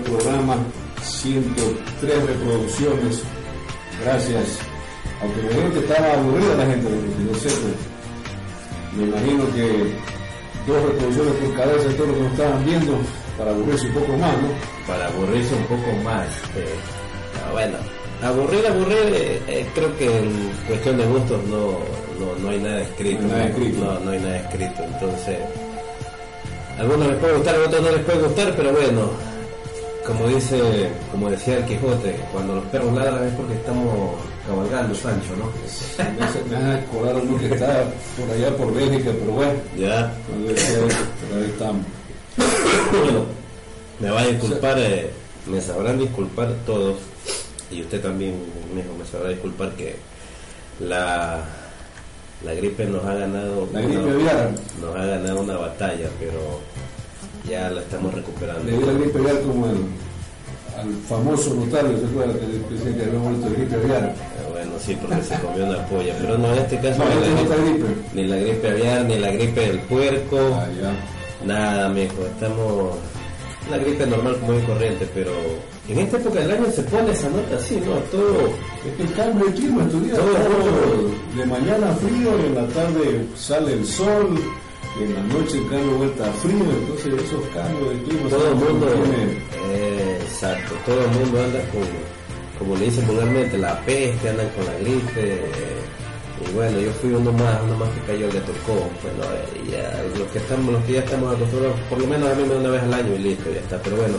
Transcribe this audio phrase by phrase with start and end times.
[0.00, 0.56] Programa
[1.02, 3.22] 103 reproducciones.
[4.02, 4.58] Gracias.
[5.22, 7.94] Aunque me dijeron que estaba aburrida la gente, no sé, pues,
[8.96, 9.94] me imagino que
[10.66, 12.98] dos reproducciones por cabeza todo lo que nos estaban viendo
[13.38, 14.48] para aburrirse un poco más, ¿no?
[14.86, 16.26] Para aburrirse un poco más.
[16.56, 16.74] Eh,
[17.52, 17.76] bueno,
[18.22, 21.78] aburrir, aburrir, eh, eh, creo que en cuestión de gustos no,
[22.18, 23.22] no, no hay nada escrito.
[23.22, 23.84] No hay nada escrito.
[23.84, 24.82] No, no hay nada escrito.
[24.84, 25.38] Entonces,
[26.78, 29.10] algunos les puede gustar, a otros no les puede gustar, pero bueno,
[30.06, 35.30] como dice, como decía el Quijote, cuando los perros ladran es porque estamos cabalgando, Sancho,
[35.38, 35.50] ¿no?
[36.18, 36.38] Me hace
[36.84, 37.84] acordar uno que está
[38.18, 41.86] por allá por Bélgica, pero bueno, Ya, pero ahí estamos.
[43.02, 43.24] bueno,
[44.00, 45.10] me va a disculpar, eh,
[45.46, 46.96] me sabrán disculpar todos,
[47.70, 48.34] y usted también,
[48.74, 49.96] mijo, me sabrá disculpar que
[50.80, 51.44] la,
[52.44, 54.50] la gripe nos ha ganado, La gripe una-
[54.82, 56.60] nos ha ganado una batalla, pero
[57.48, 58.64] ya la estamos recuperando.
[58.64, 59.76] Le dio la gripe aviar como el,
[60.78, 62.34] al famoso notario, ¿se acuerda?
[62.34, 64.04] Que decía que había muerto de gripe aviar.
[64.04, 67.14] Eh, Bueno, sí, porque se comió una polla, pero no, en este caso No, ni,
[67.14, 68.00] este la no está gripe, gripe.
[68.14, 71.46] ni la gripe aviar, ni la gripe del puerco, Ah, ya.
[71.46, 72.94] nada, mijo, estamos
[73.66, 75.30] una gripe normal es corriente, pero
[75.88, 77.92] en esta época del año se pone esa nota así, ¿no?
[78.12, 78.50] Todo,
[78.86, 82.54] Es que el cambio de clima estos días, Todo, todo de mañana frío, y en
[82.56, 84.38] la tarde sale el sol,
[85.00, 88.54] en la noche el cambio vuelta a frío, entonces esos cambios de clima todo el
[88.54, 88.86] mundo,
[89.70, 91.82] eh, exacto, todo el mundo anda con,
[92.58, 95.80] como le dicen vulgarmente, la peste, andan con la gripe, eh,
[96.46, 100.18] y bueno, yo fui uno más, uno más que cayó, le tocó, bueno, eh, ya,
[100.18, 102.70] los que estamos, los que ya estamos acostumbrados, por lo menos a mí me una
[102.70, 104.14] vez al año y listo, ya está, pero bueno,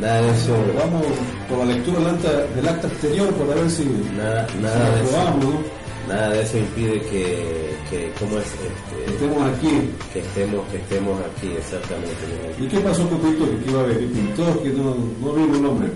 [0.00, 1.06] nada de eso, Vamos
[1.48, 3.84] por la lectura del acta, del acta exterior para ver si,
[4.16, 5.73] nada, si de eso, aprobamos, ¿no?
[6.08, 8.46] Nada de eso impide que, que ¿cómo es?
[8.46, 9.90] Este, Estemos aquí.
[10.12, 12.24] que estemos, que estemos aquí, exactamente.
[12.58, 14.12] ¿Y qué pasó con Pito que iba a venir?
[14.12, 15.88] Pintó que no, no vino el hombre.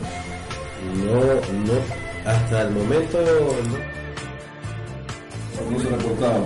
[1.04, 1.74] No, no,
[2.30, 3.28] hasta el momento, no.
[5.70, 6.44] No se reportaba.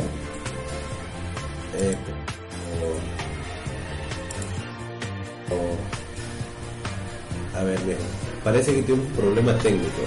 [1.79, 1.97] Eh,
[5.51, 5.79] o- o-
[7.59, 8.01] a ver, viejo,
[8.43, 10.03] parece que tiene un problema técnico.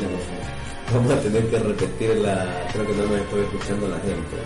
[0.00, 0.37] Ya lo sé.
[0.92, 4.36] Vamos a tener que repetir la, creo que no nos estoy escuchando la gente.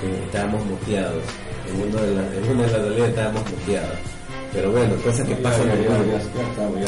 [0.00, 1.22] Que estábamos muteados.
[1.68, 3.98] En, uno de la- en una de las salidas estábamos muteados.
[4.52, 5.94] Pero bueno, cosas que pasan en el vivo.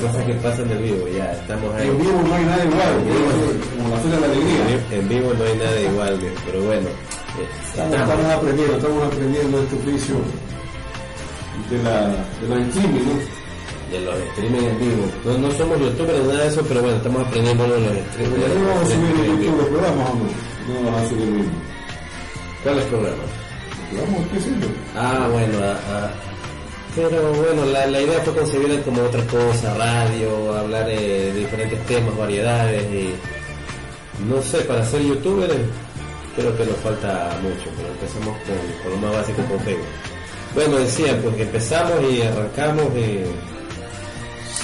[0.08, 1.88] Cosas que pasan en vivo, ya estamos ahí.
[1.88, 3.28] En vivo no hay nada igual, En vivo.
[3.78, 4.98] como la feria de la alegría.
[4.98, 6.88] En vivo no hay nada igual, pero bueno.
[6.88, 10.14] eh, Estamos, estamos aprendiendo, estamos aprendiendo este oficio
[11.70, 11.98] de la,
[12.42, 13.41] de la streaming, ¿no?
[13.92, 15.04] De los streaming en vivo.
[15.24, 18.36] No, no somos youtubers nada de eso, pero bueno, estamos aprendiendo de los streaming.
[18.40, 19.56] Pero no vamos a subir en YouTube vivo.
[19.58, 20.84] los programas, ¿o no?
[20.84, 21.52] Vamos a subir mismo.
[22.62, 23.30] ¿Cuáles programas?
[23.92, 24.38] Vamos, ¿qué?
[24.96, 26.10] Ah, bueno, ah, ah.
[26.94, 32.16] pero bueno, la, la idea fue concebida como otra cosa, radio, hablar de diferentes temas,
[32.16, 33.14] variedades y
[34.28, 35.50] no sé, para ser youtuber
[36.36, 39.86] creo que nos falta mucho, pero empezamos con, con lo más básico con Facebook.
[40.54, 43.24] Bueno, decía, pues que empezamos y arrancamos y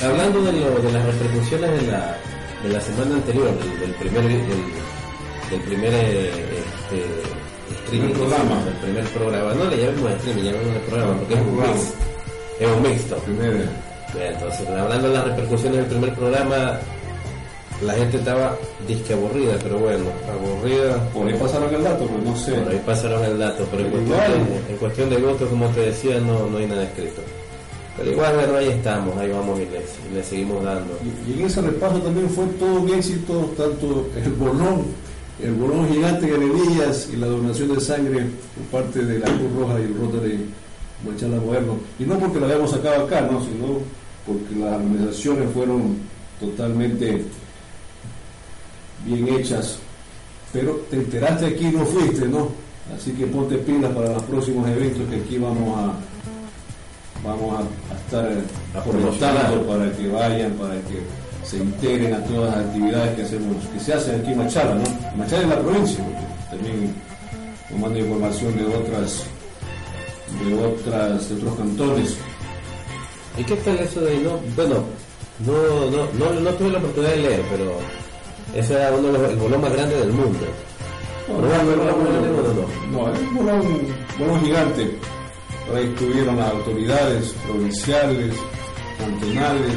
[0.03, 2.17] hablando de, lo, de las repercusiones de la,
[2.63, 4.41] de la semana anterior, del, del primer del,
[5.51, 8.65] del primer eh, este, streaming, programa.
[8.65, 11.95] del primer programa, no le llamemos streaming, llamémosle programa porque es un mix,
[12.61, 13.17] es un mixto.
[14.15, 16.79] Bien, Entonces, hablando de las repercusiones del primer programa,
[17.83, 18.57] la gente estaba
[18.87, 20.97] disque aburrida, pero bueno, aburrida.
[21.13, 22.53] Por ahí pasaron el dato, pues no sé.
[22.53, 25.81] Por ahí pasaron el dato, pero en cuestión, de, en cuestión de gusto, como te
[25.81, 27.23] decía, no, no hay nada escrito.
[27.99, 30.97] Pero igual, bueno, ahí estamos, ahí vamos y le, seguimos dando.
[31.27, 34.85] Y, en ese repaso también fue todo un éxito, tanto el bolón,
[35.43, 39.53] el bolón gigante de Díaz y la donación de sangre por parte de la Cruz
[39.59, 40.47] Roja y el Rotary
[41.05, 41.79] Guachala Moderno.
[41.99, 43.41] Y no porque lo habíamos sacado acá, ¿no?
[43.41, 43.81] sino
[44.25, 45.97] porque las organizaciones fueron
[46.39, 47.25] totalmente
[49.05, 49.81] bien hechas.
[50.53, 52.49] Pero te enteraste aquí y no fuiste, ¿no?
[52.95, 55.93] Así que ponte pilas para los próximos eventos que aquí vamos a,
[57.25, 58.27] vamos a, a estar
[58.75, 59.63] A fomentando promocionar.
[59.67, 61.03] para que vayan, para que
[61.45, 64.85] se integren a todas las actividades que hacemos, que se hacen aquí en Machala, ¿no?
[65.17, 66.05] Machala es la provincia,
[66.51, 66.95] también
[67.71, 69.23] nos manda información de otras,
[70.45, 72.17] de otras, de otros cantones.
[73.39, 74.39] ¿Y qué tal eso de no?
[74.57, 74.85] Bueno,
[75.47, 77.73] no, no, no, no tuve la oportunidad de leer, pero
[78.55, 80.47] ese era uno de los, el bolón más grande del mundo.
[81.29, 83.07] No, Pero bueno, no, no, no, no, no.
[83.07, 83.63] No, es un bolón,
[84.19, 84.85] bolón gigante.
[84.85, 85.18] Por
[85.77, 88.35] ahí estuvieron las autoridades provinciales,
[88.99, 89.75] cantonales,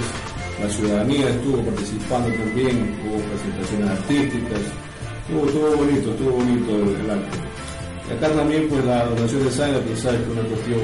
[0.61, 4.61] la ciudadanía estuvo participando también, hubo presentaciones artísticas,
[5.21, 7.37] estuvo, estuvo bonito, estuvo bonito el, el acto.
[8.09, 10.81] Y acá también pues la donación de sangre, pues sabes que es una cuestión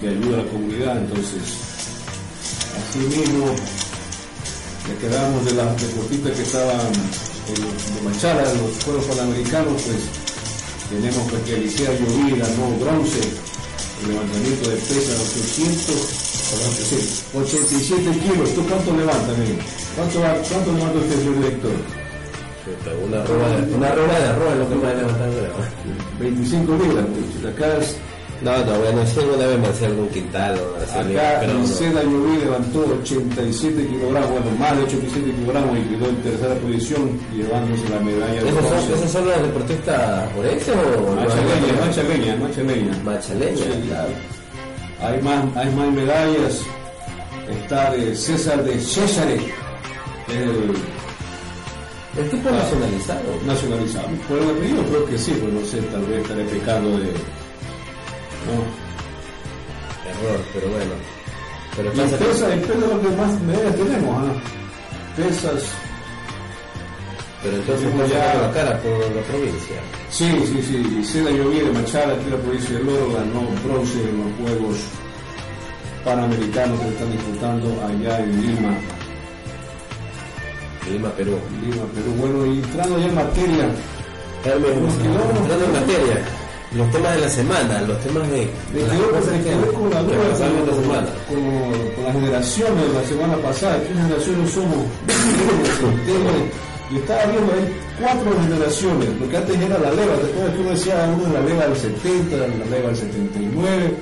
[0.00, 1.42] de ayuda a la comunidad, entonces
[2.78, 3.46] así mismo
[4.88, 6.86] ya quedamos de las deportistas que estaban
[7.48, 10.02] en de Machala, en los Juegos Panamericanos, pues
[10.90, 13.20] tenemos pues que Alicia Llovida, no bronce,
[14.02, 15.96] el levantamiento de pesas 800,
[16.88, 16.98] sí,
[17.34, 18.54] 87 kilos.
[18.54, 19.58] ¿Tú cuánto levantas, amigo?
[19.96, 21.72] ¿Cuánto, cuánto levanta usted, señor director?
[23.06, 25.70] Una roba de, una roba de arroz es lo que a levantar ahora.
[26.20, 27.06] 25 libras.
[27.42, 27.54] pues.
[27.54, 27.96] Acá, es-
[28.42, 31.66] No, no, bueno, si alguna vez me algún quintal o acá pero no.
[31.66, 37.88] Llovida levantó 87 kilogramos, bueno, más de 87 kilogramos y quedó en tercera posición, llevándose
[37.90, 38.94] la medalla de ¿Esos son, bronce.
[38.94, 42.98] ¿Esos son los deportistas forenses o Machaleña, machaleña, machaleña.
[43.04, 43.56] Machaleña.
[43.56, 44.08] Sí, claro.
[45.02, 46.62] Hay más, hay más medallas.
[47.62, 49.36] Está de César de Césare,
[50.28, 50.74] el
[52.16, 53.22] El tipo nacionalizado.
[53.46, 54.06] nacionalizado.
[54.28, 57.12] Por el apellido creo que sí, pero no sé, tal vez estaré pecando de.
[58.46, 58.80] No.
[60.10, 60.92] Error, pero bueno.
[61.76, 64.32] Pero que- pesa, depende de lo que más medallas tenemos, ¿ah?
[65.16, 65.62] Pesas.
[67.42, 69.76] Pero entonces no ya- la cara por la provincia.
[70.10, 71.04] Sí, sí, sí.
[71.04, 74.76] Seda Llovía de Machala, aquí la provincia de Loro, ganó bronce en los Juegos
[76.04, 78.74] Panamericanos que se están disputando allá en Lima.
[80.90, 81.38] Lima, Perú.
[81.62, 82.10] Lima, Perú.
[82.18, 83.74] Bueno, y entrando ya en materia, Nos
[84.44, 86.24] quedó- entrando en materia,
[86.74, 88.96] los temas de la semana, los temas de, me de las
[89.42, 91.06] quedé con, la duda esta con, semana.
[91.28, 93.78] con- con las generaciones de la semana pasada.
[93.82, 94.86] ¿Qué generaciones somos?
[96.90, 99.08] Y estaba viendo ahí cuatro generaciones.
[99.20, 100.14] Lo que antes era la leva.
[100.16, 103.94] ¿Te acuerdas que uno decía uno es la leva del 70, la leva del 79?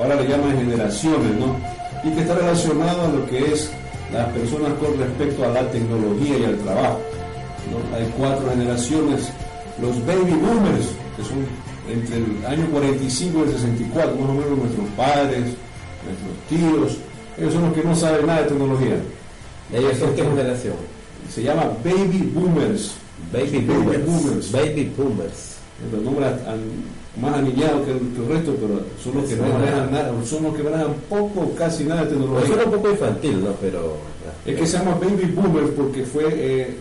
[0.00, 1.56] Ahora le llaman generaciones, ¿no?
[2.02, 3.70] Y que está relacionado a lo que es
[4.12, 7.00] las personas con respecto a la tecnología y al trabajo.
[7.70, 7.96] ¿no?
[7.96, 9.28] Hay cuatro generaciones,
[9.80, 10.86] los baby boomers,
[11.16, 11.46] que son
[11.88, 15.42] entre el año 45 y el 64, más o menos nuestros padres,
[16.04, 16.98] nuestros tíos,
[17.38, 18.96] ellos son los que no saben nada de tecnología.
[19.72, 20.74] Ellos son qué generación?
[21.32, 22.94] Se llama baby boomers,
[23.32, 24.06] Baby Baby boomers.
[24.06, 24.52] boomers.
[24.52, 25.56] Baby boomers.
[25.92, 26.32] los nombres
[27.20, 30.42] más anillados que, el que el resto, pero son los que no manejan nada, son
[30.44, 32.46] los que manejan poco casi nada de tecnología.
[32.46, 33.50] suena un poco infantil, ¿no?
[33.60, 33.96] Pero...
[34.44, 36.74] Es que se llama Baby Boomer porque fue, eh,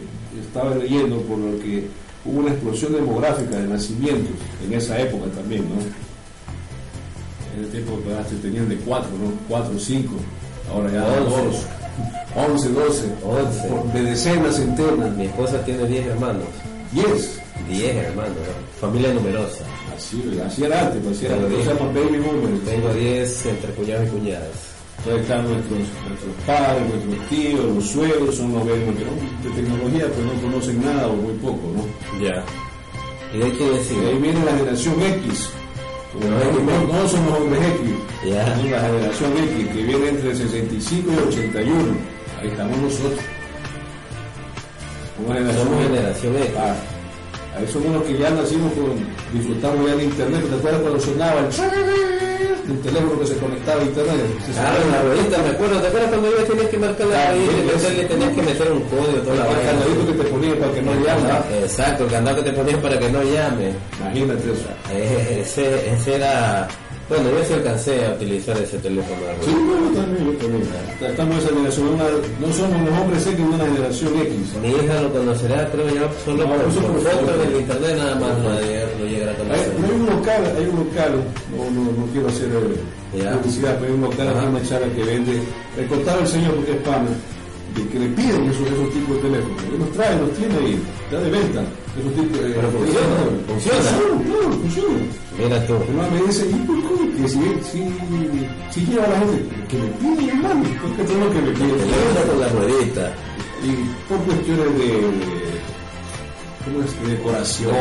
[0.45, 1.87] estaba leyendo por lo que
[2.25, 4.31] hubo una explosión demográfica de nacimientos
[4.65, 5.75] en esa época también, ¿no?
[7.57, 7.99] En el tiempo
[8.29, 9.31] se tenían de cuatro, ¿no?
[9.47, 10.15] Cuatro, cinco,
[10.71, 11.45] ahora ya Once.
[11.45, 11.65] dos,
[12.35, 13.67] once, doce, Once.
[13.69, 16.43] por- de decenas, centenas, Mi esposa tiene 10 hermanos.
[16.91, 17.39] diez.
[17.69, 18.79] 10 hermanos, ¿no?
[18.87, 19.63] Familia numerosa.
[19.95, 21.37] Así, así era antes, pues así era.
[21.37, 24.49] Tengo 10 entre cuñados y cuñadas.
[25.05, 25.79] Entonces están nuestros,
[26.09, 30.83] nuestros padres, nuestros tíos, los suegros, son los que no, de tecnología pues no conocen
[30.83, 32.25] nada o muy poco, ¿no?
[32.25, 32.43] Ya.
[33.31, 33.99] ¿Y de quién Y decir?
[33.99, 35.49] de ahí viene la generación X.
[36.19, 37.91] No, No, no somos hombres X.
[38.25, 38.41] Ya.
[38.47, 41.75] Es la generación X que viene entre el 65 y el 81.
[42.41, 43.19] Ahí estamos nosotros.
[45.23, 46.51] Una generación Somos generación X.
[46.57, 46.75] Ah,
[47.59, 50.49] ahí somos los que ya nacimos con, disfrutamos ya de internet.
[50.49, 51.45] ¿Te acuerdas cuando sonaba el,
[52.67, 54.25] el teléfono que se conectaba a internet?
[54.45, 55.81] Se Claro, la ruedita, me acuerdo.
[55.81, 58.81] ¿Te acuerdas cuando ibas tenías que marcar la ruedita y meterle, tenías que meter un
[58.81, 61.29] código, toda la el que te ponía para que no llame.
[61.61, 63.73] Exacto, el candado que te ponías para que no llame.
[63.99, 64.67] Imagínate eso.
[64.91, 66.67] Eh, Ese, ese era...
[67.07, 71.11] Bueno, yo sí alcancé a utilizar ese teléfono Sí, yo también, también.
[71.11, 74.33] Estamos en esa generación, una- no somos los hombres X, una generación X.
[74.61, 77.43] Mi hija lo conocerá, creo yo, solo No, por, eso por fotos foto.
[77.43, 79.73] en internet nada más lo llegará a Hay, conocer.
[79.75, 81.11] hay un local, hay un local,
[81.55, 82.49] no, no, no quiero hacer
[83.15, 84.37] eh, publicidad, pero hay un local Ajá.
[84.39, 85.33] aquí en Machala que vende,
[85.77, 87.09] le contaba el señor porque es pana,
[87.75, 90.79] de que le piden esos, esos tipos de teléfonos, él los trae, los tiene ahí,
[91.11, 91.61] ya de venta,
[91.99, 93.15] esos tipos de Pero funciona,
[93.47, 93.89] funciona.
[94.25, 94.99] Claro, funciona.
[95.37, 95.73] Mira tú.
[95.75, 97.21] Además me dice, ¿y por qué?
[97.21, 97.39] Que si,
[97.69, 97.81] si,
[98.71, 101.77] si lleva a la gente, que me piden, hermano, porque es lo que me piden.
[101.77, 103.13] Teléfono con la ruedita.
[103.63, 103.71] Y
[104.07, 104.87] por cuestiones de,
[106.63, 107.01] ¿cómo es?
[107.01, 107.71] De decoración,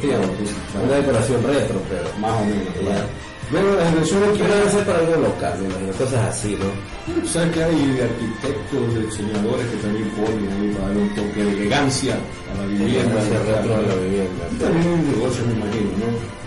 [0.00, 2.18] claro, decoración retro, pero...
[2.20, 3.04] más o menos.
[3.50, 3.66] Claro.
[3.66, 7.28] Luego la generación X Pero debe ser para algo local, me imagino, cosas así, ¿no?
[7.28, 12.14] sabes que hay arquitectos, diseñadores que también ponen ahí para darle un toque de elegancia
[12.14, 13.20] a la vivienda.
[13.20, 14.42] Hacia retro de la vivienda.
[14.52, 16.40] Y también un negocio, me imagino, ¿no?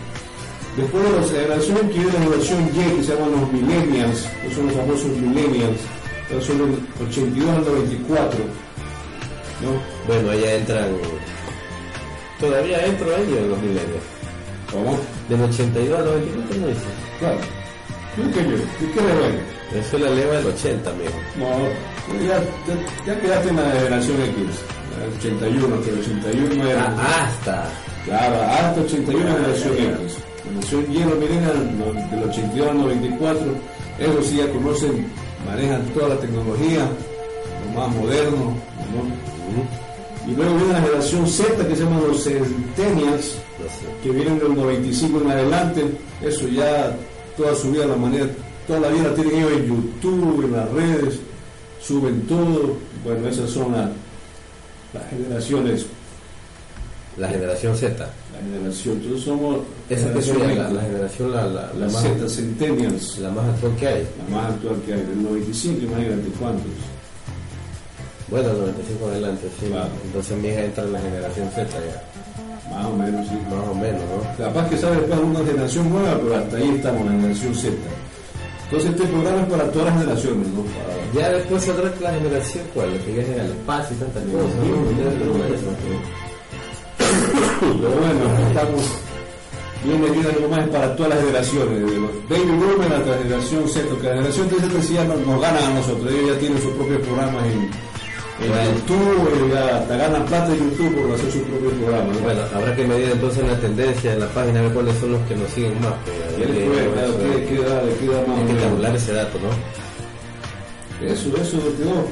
[0.76, 4.56] Después de la generación X viene la generación Y, que se llaman los millennials, que
[4.56, 5.80] son los famosos millennials,
[6.28, 8.40] que son del 82 al 94,
[9.62, 9.72] ¿no?
[10.08, 10.90] Bueno, allá entran.
[12.40, 14.04] Todavía entro en los milenios.
[14.72, 14.98] ¿Cómo?
[15.30, 16.82] Del 82 al 94 no dice.
[17.20, 17.40] Claro.
[18.16, 18.58] ¿Tú qué yo?
[18.80, 19.54] ¿Tú qué le ven?
[19.74, 21.10] Eso es la leva del 80, amigo.
[21.38, 21.48] No,
[22.24, 24.38] ya, ya, ya quedaste en la generación X,
[25.02, 26.96] el 81, que el 81 era...
[26.98, 27.70] Ah, hasta.
[28.06, 30.18] Claro, hasta 81 generación X.
[30.44, 33.42] Generación Y, los millennials, del 82 al 94,
[34.00, 35.08] ellos sí ya conocen,
[35.48, 36.88] manejan toda la tecnología,
[37.66, 38.56] lo más moderno,
[38.94, 40.32] ¿no?
[40.32, 43.38] Y luego viene la generación Z, que se llaman los centennials.
[44.02, 45.84] Que vienen del 95 en adelante,
[46.22, 46.96] eso ya
[47.38, 48.28] toda su vida, la manera,
[48.68, 51.20] toda la vida la tienen ellos en YouTube, en las redes,
[51.82, 53.90] suben todo, bueno, esas son las,
[54.94, 55.86] las generaciones,
[57.18, 57.96] La generación Z.
[58.34, 62.30] la generación, entonces somos Esa generación sería la, generación la, la, la la más, Z
[62.30, 64.08] Centennials, la más actual que hay.
[64.30, 66.72] la más actual que hay, del 95, imagínate cuántos.
[68.30, 69.68] Bueno, 95 adelante, sí.
[69.68, 69.90] Claro.
[70.06, 72.13] Entonces mi hija entra en la generación Z ya.
[72.74, 73.36] Más o menos, sí.
[73.50, 74.46] Más o menos, ¿no?
[74.46, 77.74] Capaz que sale después una generación nueva, pero hasta ahí estamos, la generación Z.
[78.66, 80.62] Entonces este programa es para todas las generaciones, ¿no?
[80.64, 82.90] Para- Ya después saldrá la generación, ¿cuál?
[83.06, 84.56] Que viajen al espacio y tantas cosas.
[84.58, 85.64] de
[87.80, 88.82] Pero bueno, estamos
[89.84, 93.68] viene aquí algo más para todas las generaciones, de los baby boomers hasta la generación
[93.70, 96.72] Z, que la generación Z sí ya nos, ganan a nosotros, ellos ya tienen sus
[96.74, 97.70] propios programas en
[98.40, 98.56] Bueno.
[98.76, 102.16] YouTube, ya hasta ganan plata en YouTube por hacer sus propios programas.
[102.16, 102.22] ¿no?
[102.24, 105.22] Bueno, habrá que medir entonces la tendencia en la página, a ver cuáles son los
[105.28, 105.94] que nos siguen más.
[106.04, 111.08] pues, ¿Qué le da- qué da más Hay que tabular ese dato, ¿no?
[111.08, 112.06] Eso, eso quedó.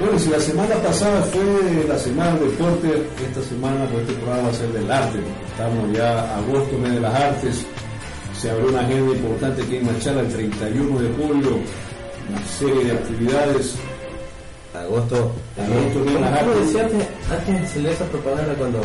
[0.00, 2.88] Bueno, si la semana pasada fue la semana del deporte,
[3.28, 5.18] esta semana pues este programa va a ser del arte.
[5.52, 7.66] Estamos ya agosto, mes de las artes.
[8.40, 11.50] Se abrió una agenda importante aquí en Machala el 31 de julio,
[12.30, 13.76] una serie de actividades.
[14.74, 15.16] Agosto.
[15.16, 16.44] Agosto, ¿Cómo, bien, cómo ajá.
[16.60, 18.80] decía antes, antes se leía esa propaganda cuando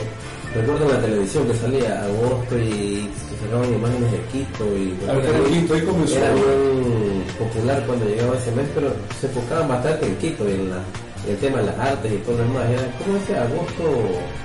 [0.53, 5.74] recuerdo en la televisión que salía agosto y se sacaban imágenes de Quito y Quito,
[5.74, 6.17] ahí comenzó.
[6.17, 10.70] era bien popular cuando llegaba ese mes, pero se enfocaba bastante en Quito y en
[10.72, 10.79] la,
[11.27, 12.70] el tema de las artes y todo lo demás.
[12.70, 13.41] Era, ¿Cómo decía?
[13.44, 13.84] Agosto.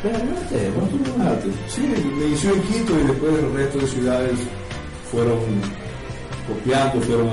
[0.05, 1.49] Arte, Agosto, arte.
[1.69, 1.83] Sí,
[2.19, 4.39] le inició en Quito y después el resto de ciudades
[5.11, 5.39] fueron
[6.49, 7.29] copiando, fueron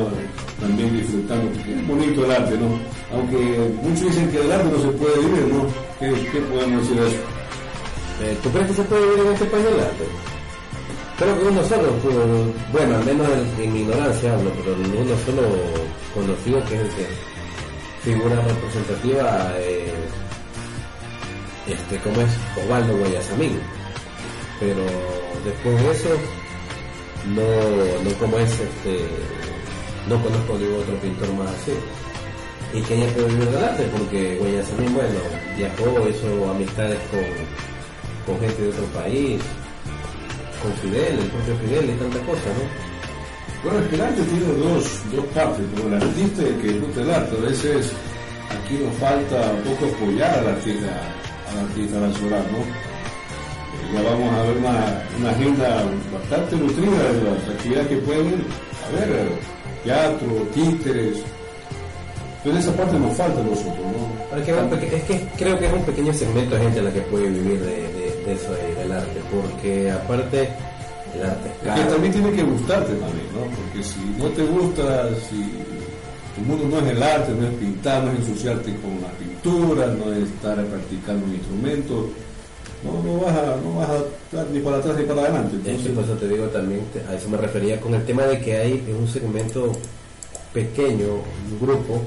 [0.60, 1.51] también disfrutando.
[1.51, 2.70] porque Es bonito el arte, ¿no?
[3.16, 3.38] Aunque
[3.84, 5.68] muchos dicen que del arte no se puede vivir, ¿no?
[6.00, 7.18] ¿Qué, qué podemos decir de eso?
[8.22, 10.06] Eh, ¿Tú crees que se puede vivir en este país del arte?
[11.18, 11.94] Creo que uno solo,
[12.72, 15.42] bueno, al menos en, en ignorancia hablo, pero uno solo
[16.13, 17.08] conocido que es el que
[18.04, 19.94] figura representativa, eh,
[21.68, 22.32] este, como es
[22.63, 23.60] Osvaldo Guayasamín.
[24.60, 24.84] Pero
[25.44, 26.10] después de eso,
[27.36, 29.06] no, no como es, este,
[30.08, 31.74] no conozco ningún otro pintor más así.
[32.74, 35.20] Y que haya podido vivir del arte, porque Guayasamín, bueno,
[35.58, 37.25] viajó, hizo amistades con,
[38.36, 39.41] con gente de otro país,
[40.62, 42.89] con Fidel, el propio Fidel y tantas cosas, ¿no?
[43.63, 47.12] Bueno, el arte tiene dos, dos partes, como el artista y el que disfruta el
[47.12, 47.38] arte.
[47.38, 47.91] A veces
[48.53, 50.94] aquí nos falta un poco apoyar al artista,
[51.51, 52.60] al artista nacional, ¿no?
[52.60, 58.27] Eh, Ya vamos a ver una, una agenda bastante nutrida de las actividades que pueden
[58.27, 58.46] ir.
[59.83, 61.17] Teatro, títeres.
[62.43, 64.09] Entonces esa parte nos falta a nosotros, ¿no?
[64.29, 64.41] Pero
[64.95, 67.67] es que, creo que es un pequeño segmento de gente la que puede vivir de,
[67.67, 70.50] de- de eso, de- del arte, porque aparte
[71.15, 71.91] el arte es Es que caro.
[71.93, 73.41] también tiene que gustarte también, ¿no?
[73.41, 75.50] Porque si no te gusta, si
[76.36, 79.88] tu mundo no es el arte, no es pintar, no es ensuciarte con la pintura,
[79.88, 82.09] no es estar practicando un instrumento,
[82.83, 85.57] no, no vas a, no vas a estar ni para atrás ni para adelante.
[85.57, 88.39] Es Entonces, por eso te digo también, a eso me refería con el tema de
[88.39, 89.71] que hay un segmento
[90.53, 91.07] pequeño,
[91.51, 92.01] un grupo,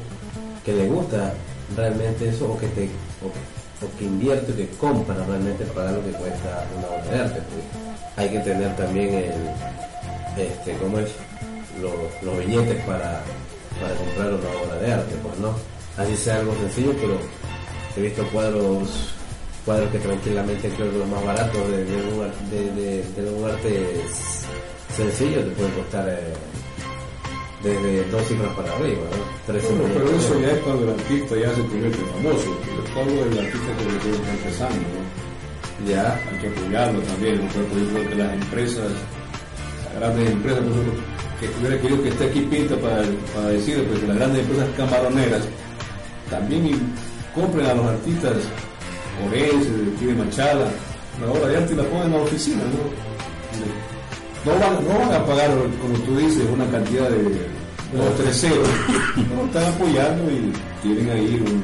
[0.64, 1.35] que le gusta
[1.76, 2.85] realmente eso o que te
[3.23, 7.41] o, o que invierte, que compra realmente para lo que cuesta una obra de arte.
[7.50, 7.64] pues.
[8.17, 11.11] Hay que tener también el, este, ¿cómo es?
[11.81, 13.23] Los, los billetes para,
[13.81, 15.55] para comprar una obra de arte, pues no.
[15.97, 17.19] Así sea algo sencillo, pero
[17.97, 19.14] he visto cuadros
[19.64, 24.00] cuadros que tranquilamente creo que los más baratos de, de de, de- un arte
[24.97, 26.35] sencillo te pueden costar eh,
[27.62, 29.23] desde dos cifras para arriba, ¿no?
[29.47, 32.59] Tres bueno, pero eso ya es cuando el artista ya se convierte famoso.
[32.95, 35.88] Yo hablo del artista que recién está empezando, ¿no?
[35.88, 37.37] Ya, hay que apoyarlo también.
[37.38, 37.49] ¿no?
[37.52, 38.90] Por ejemplo, que las empresas,
[39.85, 40.92] las grandes empresas, por ejemplo,
[41.40, 43.02] que hubiera querido que esté aquí Pinta para,
[43.35, 45.42] para decir pues, que las grandes empresas camaroneras
[46.31, 46.81] también
[47.35, 48.35] compren a los artistas
[49.29, 50.67] Orense, Tiene Machala,
[51.21, 53.12] la obra de arte y la ponen en la oficina, ¿no?
[54.45, 55.50] No van, no van a pagar,
[55.81, 58.69] como tú dices, una cantidad de dos, tres ceros.
[59.37, 60.52] No, están apoyando y
[60.83, 61.62] quieren ahí un,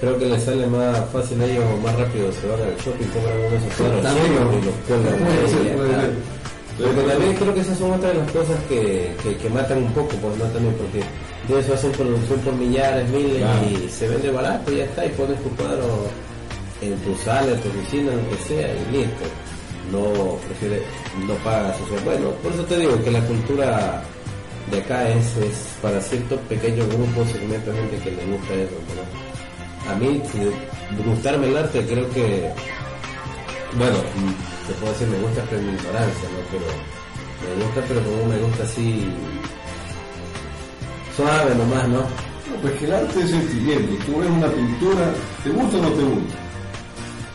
[0.00, 3.38] creo que les sale más fácil a ellos, más rápido se van al shopping, compran
[3.38, 6.10] unos esos También, y los cuelgan.
[6.76, 9.92] Porque también creo que esas son otras de las cosas que, que, que matan un
[9.92, 11.00] poco, pues no también porque
[11.54, 13.60] de eso hacen producción por millares, miles Claro.
[13.70, 16.08] y se vende barato y ya está, y pones tu cuadro
[16.92, 19.24] en tu sala, en tu oficina, lo que sea, y listo.
[19.92, 20.82] No prefiere,
[21.26, 24.02] no pagas, o sea, bueno, por eso te digo que la cultura
[24.70, 28.74] de acá es, es para ciertos pequeños grupos, segmentos de gente que le gusta eso,
[28.96, 29.92] ¿no?
[29.92, 32.50] A mí, si- gustarme el arte, creo que
[33.76, 33.96] bueno,
[34.66, 36.40] te puedo decir, me gusta pero en ignorancia, ¿no?
[36.50, 36.64] Pero
[37.58, 39.04] me gusta, pero como me gusta así
[41.16, 42.00] suave nomás, ¿no?
[42.00, 44.04] No, pues que el arte es sentimiento.
[44.06, 45.12] Tú ves una pintura,
[45.42, 46.38] ¿te gusta o no te gusta?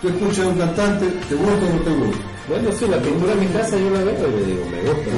[0.01, 2.23] Tú escuchas a un cantante, ¿te gusta o no te gusta?
[2.47, 5.11] Bueno, sí, la pintura en mi casa yo la veo y le digo, me gusta.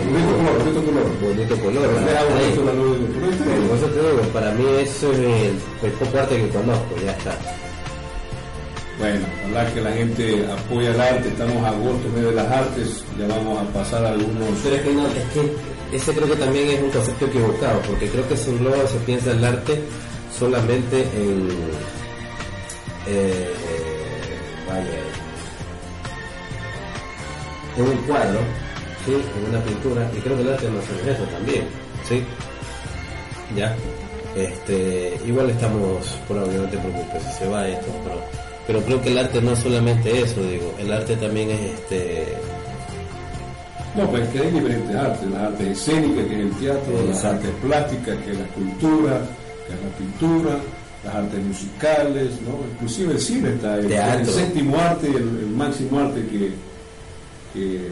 [0.57, 1.87] Bonito color, bonito color.
[1.87, 2.97] Bonito color.
[3.67, 7.11] Por eso te digo, para mí eso es el, el poco arte que conozco, ya
[7.11, 7.37] está.
[8.97, 11.27] Bueno, ojalá que la gente apoye el arte.
[11.29, 13.03] Estamos a agosto, mes de las artes.
[13.19, 14.49] Ya vamos a pasar algunos.
[14.63, 18.07] Pero es que no, es que ese creo que también es un concepto equivocado, porque
[18.09, 19.81] creo que se engloba, se piensa el arte
[20.37, 21.49] solamente en,
[23.07, 23.53] eh,
[24.71, 24.89] vaya,
[27.77, 28.39] en un cuadro,
[29.05, 29.13] ¿sí?
[29.13, 31.65] en una pintura, y creo que el arte no es eso también,
[32.07, 32.23] ¿sí?
[33.55, 33.75] Ya,
[34.35, 38.21] este, igual estamos, por obviamente porque si se va esto, pero,
[38.67, 42.37] pero creo que el arte no es solamente eso, digo, el arte también es este
[43.95, 45.29] No, pues que hay diferentes artes.
[45.29, 49.21] Las artes escénicas, que es el teatro, las artes plásticas, que es la escultura,
[49.67, 50.55] que es la pintura,
[51.03, 52.59] las artes musicales, ¿no?
[52.73, 56.51] Inclusive el cine está el, séptimo arte, el, el máximo arte que,
[57.53, 57.87] que,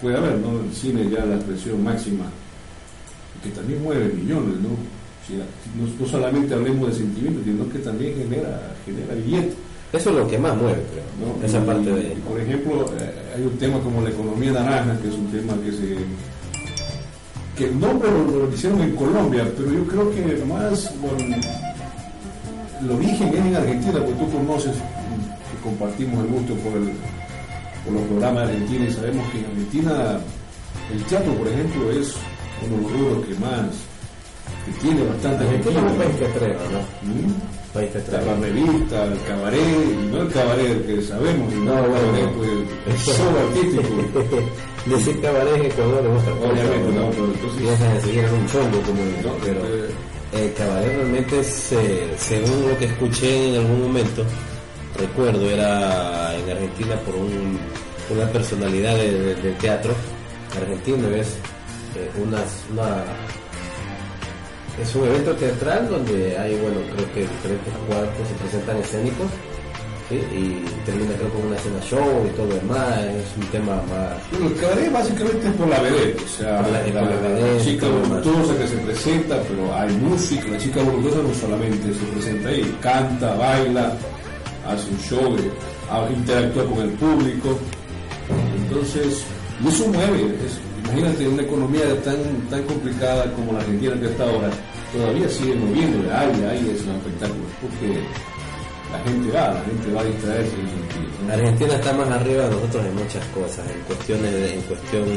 [0.00, 0.60] puede haber, ¿no?
[0.60, 2.24] El cine ya la expresión máxima,
[3.42, 4.70] que también mueve millones, ¿no?
[5.26, 5.44] Si no,
[6.00, 9.54] no solamente hablemos de sentimientos, sino que también genera, genera billetes.
[9.92, 11.36] Eso es lo que más mueve, creo.
[11.38, 11.44] ¿no?
[11.46, 12.02] Esa Y- parte de.
[12.28, 15.72] por ejemplo, eh, hay un tema como la economía naranja, que es un tema que
[15.72, 15.96] se
[17.56, 21.36] que el nombre lo, lo hicieron en Colombia, pero yo creo que más bueno,
[22.82, 26.90] el origen es en Argentina, porque tú conoces que compartimos el gusto por, el,
[27.84, 30.18] por los programas de Argentina y sabemos que en Argentina
[30.92, 32.14] el teatro, por ejemplo, es
[32.66, 33.66] uno de los rubros que más,
[34.66, 36.32] que tiene bastante Argentina es un país argentinos.
[36.32, 36.80] teatrero, ¿no?
[37.12, 37.34] ¿Mm?
[37.72, 38.24] País teatrero.
[38.26, 41.94] la revista, el cabaret, y no el cabaret que sabemos, No, el bueno.
[41.94, 42.30] cabaret,
[42.84, 44.42] pues, show artístico.
[44.86, 46.52] Decir cabaret en Ecuador es otra cosa.
[46.52, 47.10] Obviamente, ¿no?
[47.10, 49.90] pero entonces- en un chongo como el- No, pero eh,
[50.32, 51.40] el cabaret realmente
[51.72, 54.24] eh, según lo que escuché en algún momento,
[54.98, 57.58] recuerdo, era en Argentina por un,
[58.10, 59.94] una personalidad de- de- del teatro
[60.58, 61.28] argentino, es
[61.96, 62.10] eh,
[64.80, 69.26] es un evento teatral donde hay, bueno, creo que diferentes cuadros que se presentan escénicos,
[70.12, 70.36] ¿sí?
[70.36, 74.12] y termina creo con una escena show y todo lo demás, es un tema más...
[74.30, 77.86] Bueno, el cabaret básicamente es por la vedette, o sea, la- la, la la chica
[77.88, 82.76] voluptuosa que se presenta, pero hay música, la chica voluptuosa no solamente se presenta ahí,
[82.80, 83.92] canta, baila,
[84.68, 87.58] hace un show, eh, interactúa con el público,
[88.56, 89.22] entonces,
[89.64, 92.16] y eso mueve, es- imagínate una economía tan,
[92.50, 94.50] tan complicada como la Argentina que está ahora,
[94.92, 98.00] todavía sigue moviendo, hay, hay esos espectáculos, porque
[98.92, 101.30] la gente va, la gente va a distraerse en.
[101.30, 105.08] Argentina está más arriba de nosotros en muchas cosas, en cuestiones de, en cuestión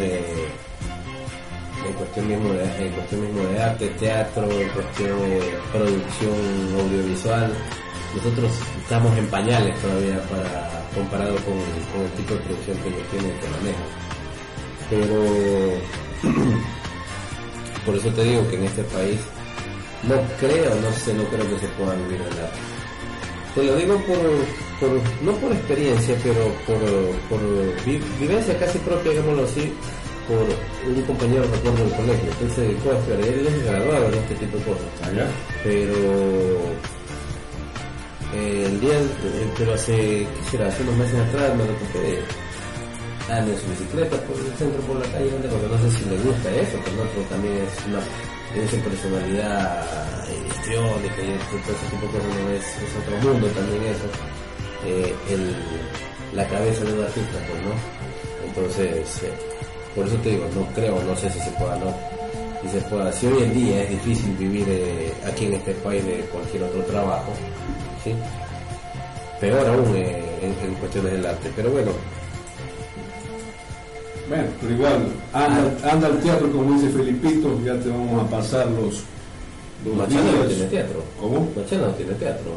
[1.87, 6.33] en cuestión mismo de, en cuestión mismo de arte, teatro, en cuestión de producción
[6.79, 7.53] audiovisual.
[8.15, 13.39] Nosotros estamos en pañales todavía para comparado con, el tipo de producción que ellos tienen
[13.39, 13.89] que manejan.
[14.89, 15.17] Pero
[17.85, 19.19] por eso te digo que en este país
[20.03, 22.74] no creo, no sé, no creo que se pueda vivir del arte.
[23.55, 24.17] Te lo digo por,
[24.79, 26.77] por no por experiencia, pero por,
[27.29, 29.71] por vi- vivencia casi propia, digámoslo así,
[30.27, 30.45] por
[30.91, 32.29] un compañero recuerdo del colegio.
[32.41, 34.85] Él se dedicó a estudiar, él es graduado en este tipo de cosas.
[35.07, 35.27] Allá.
[35.63, 35.93] Pero
[38.33, 40.67] eh, el día, eh, pero hace, ¿qué será?
[40.67, 42.19] Hace unos meses atrás me lo topé
[43.29, 46.09] anda en su bicicleta por el centro, por la calle, anda, porque no sé si
[46.09, 47.99] le gusta eso, pero no, pero también es una
[48.55, 49.83] tiene personalidad
[50.47, 54.07] histriónica y todo ese tipo de cosas, no es, es otro mundo también eso.
[54.85, 55.13] Eh,
[56.33, 58.47] la cabeza de un artista, pues, ¿no?
[58.47, 59.33] Entonces, eh,
[59.93, 61.93] por eso te digo, no creo, no sé si se pueda, no.
[62.63, 63.11] y se pueda.
[63.11, 66.81] Si hoy en día es difícil vivir eh, aquí en este país de cualquier otro
[66.83, 67.33] trabajo,
[68.03, 68.13] ¿sí?
[69.39, 71.51] peor aún eh, en cuestiones del arte.
[71.55, 71.91] Pero bueno,
[74.27, 78.67] Bueno, pero igual, anda, anda al teatro como dice Felipito, ya te vamos a pasar
[78.71, 79.03] los,
[79.85, 81.03] los Machado no tiene teatro.
[81.19, 81.47] ¿Cómo?
[81.55, 82.51] Machado no tiene teatro.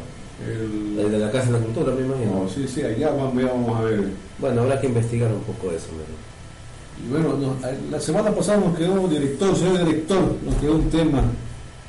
[0.47, 2.43] El- El de la Casa de la Cultura, me imagino.
[2.43, 4.03] no, sí, sí, allá vamos, ya vamos a ver.
[4.39, 5.87] Bueno, habrá que investigar un poco eso.
[5.91, 7.05] ¿no?
[7.05, 11.21] Y bueno, nos- la semana pasada nos quedó director, señor director, nos quedó un tema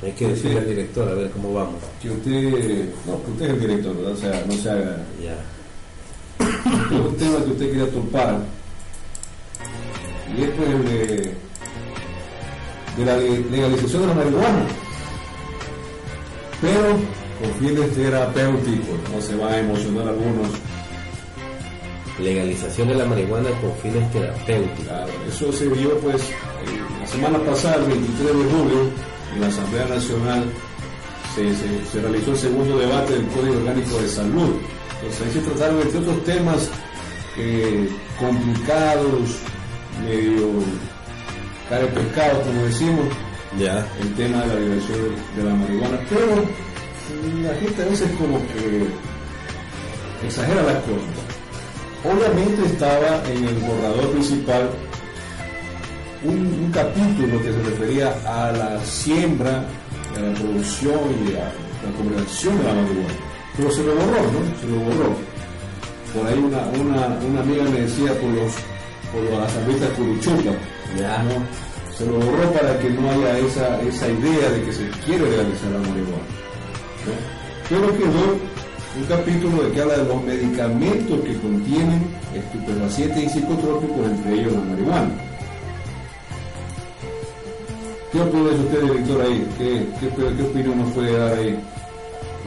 [0.03, 1.75] Hay que decirle al director a ver cómo vamos.
[2.01, 4.11] que usted, no, que usted es el director, ¿verdad?
[4.13, 5.37] O sea, no se haga, Ya.
[6.97, 8.39] un tema que usted quería topar.
[10.37, 11.33] Y es pues el de,
[12.97, 14.65] de la le- legalización de la marihuana.
[16.61, 16.81] Pero
[17.41, 20.49] con fines terapéuticos, no se van a emocionar algunos.
[22.19, 24.85] Legalización de la marihuana con fines terapéuticos.
[24.85, 26.21] Claro, eso se vio pues
[26.99, 28.89] la semana pasada, el 23 de julio,
[29.33, 30.43] en la Asamblea Nacional
[31.35, 34.51] se, se- se realizó el segundo debate del Código Orgánico de Salud.
[35.01, 36.69] Entonces ahí se trataron entre otros temas
[37.37, 37.89] eh,
[38.19, 39.29] complicados,
[40.03, 40.47] medio
[41.69, 43.05] cara de pescado, como decimos,
[43.59, 43.85] Ya.
[44.01, 44.97] el tema de la liberación
[45.35, 46.25] de la marihuana, pero
[47.43, 48.87] la gente a veces como que
[50.25, 51.15] exagera las cosas.
[52.03, 54.69] Obviamente estaba en el borrador principal
[56.23, 59.63] un, un capítulo que se refería a la siembra,
[60.15, 61.45] a la producción y a
[61.83, 63.13] la comercialización de la marihuana.
[63.57, 64.59] Pero se lo borró, ¿no?
[64.61, 65.15] Se lo borró.
[66.15, 68.51] Por ahí una, una, una amiga me decía por los
[69.11, 70.51] por las asambleístas curuchupa,
[70.99, 71.23] Ya.
[71.23, 71.71] ¿no?
[71.97, 75.69] Se lo borró para que no haya esa, esa idea de que se quiere legalizar
[75.71, 76.27] la marihuana.
[77.05, 77.13] ¿no?
[77.69, 78.37] Pero quedó
[78.97, 84.53] un capítulo de que habla de los medicamentos que contienen estupefacientes y psicotrópicos, entre ellos
[84.53, 85.11] la marihuana.
[88.11, 89.47] ¿Qué opina usted, director, ahí?
[89.57, 91.57] ¿Qué, qué, qué opinión nos puede dar ahí?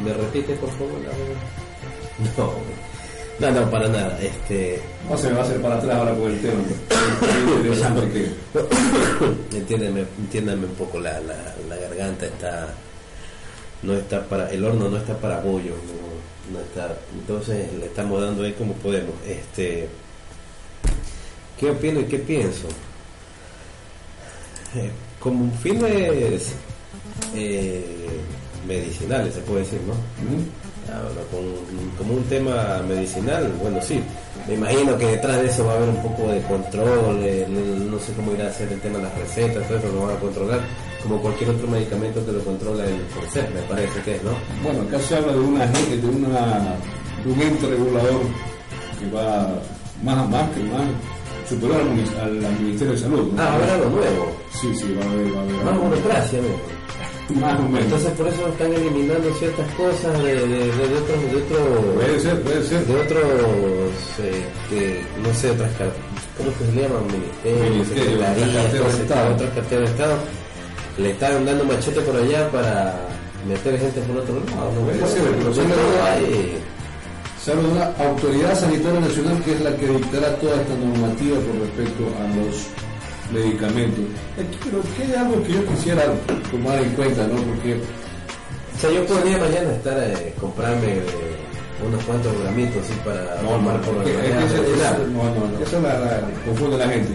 [0.04, 0.92] ¿Me repite, por favor?
[1.04, 2.52] la- No,
[3.40, 4.18] no, no, para nada.
[4.20, 6.60] Este, No se me va a hacer para atrás ahora por el tema.
[9.52, 12.68] Entiéndeme, entiéndame un poco la, la, la garganta está
[13.82, 18.20] no está para el horno no está para bollo no, no está entonces le estamos
[18.20, 19.88] dando ahí como podemos este
[21.60, 22.68] qué opino y qué pienso
[24.74, 26.52] Eh, como fines
[27.34, 27.84] eh,
[28.66, 29.94] medicinales se puede decir no
[31.98, 34.00] como un tema medicinal, bueno, sí.
[34.48, 37.98] Me imagino que detrás de eso va a haber un poco de control, eh, no,
[37.98, 40.20] sé cómo irá a ser el tema de las recetas, todo eso lo van a
[40.20, 40.60] controlar,
[41.02, 44.32] como cualquier otro medicamento que lo controla el CORSET, me parece que es, ¿no?
[44.62, 46.74] Bueno, acá se habla de una de una
[47.24, 48.20] de un ente regulador
[49.00, 49.48] que va
[50.02, 50.82] más más que más
[51.48, 51.80] superior
[52.22, 53.32] al, al- Ministerio de Salud.
[53.32, 53.42] ¿no?
[53.42, 55.64] Ah, ahora lo nuevo, Sí, sí, va a haber, va a haber.
[55.64, 56.73] más burocracia, ¿no?
[57.28, 62.42] Entonces por eso están eliminando ciertas cosas de, de, de, otros, de otros puede ser,
[62.42, 62.86] puede ser.
[62.86, 63.24] de otros,
[64.18, 65.70] este, no sé, otras,
[66.36, 67.06] ¿cómo que se llaman?
[67.06, 70.18] Ministerios, Ministerio, secretarías, otras carteras de Estado.
[70.98, 72.94] Le están dando machete por allá para
[73.48, 74.72] meter gente por otro lado.
[74.72, 74.86] ¿no?
[74.86, 75.22] Puede ser,
[75.54, 76.62] pero hay.
[77.46, 82.36] Una autoridad sanitaria nacional que es la que dictará toda esta normativa con respecto a
[82.36, 82.68] los
[83.32, 84.04] medicamentos.
[84.38, 86.02] Aquí, pero que hay algo que yo quisiera
[86.50, 87.36] tomar en cuenta, ¿no?
[87.42, 87.74] Porque
[88.76, 91.02] O sea, yo podría mañana estar eh, comprarme eh,
[91.86, 95.98] unos cuantos gramitos así para tomar por la es mañana, no, no, no, esa la,
[96.00, 97.10] la- confunde la gente.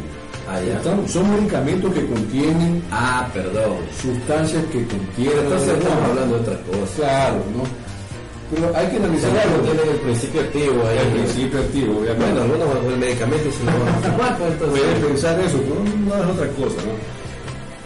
[0.50, 0.78] Ah, ya.
[0.78, 3.76] Están- son medicamentos que contienen Ah, perdón.
[4.02, 6.96] sustancias que contienen Entonces estamos hablando de otras cosas.
[6.96, 7.89] Claro, ¿no?
[8.52, 9.58] Pero hay que analizar algo.
[9.62, 10.98] tienen el principio activo ahí.
[10.98, 12.26] El principio activo, obviamente.
[12.26, 14.70] Bueno, algunos con el medicamento pues entonces.
[14.70, 16.94] Pueden pensar eso, pero no es otra cosa, ¿no?